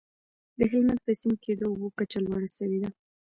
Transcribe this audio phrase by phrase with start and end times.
[0.57, 2.89] د هلمند په سیند کي د اوبو کچه لوړه سوې ده.